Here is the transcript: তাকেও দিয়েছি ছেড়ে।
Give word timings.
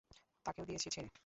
তাকেও 0.45 0.65
দিয়েছি 0.65 0.87
ছেড়ে। 0.89 1.09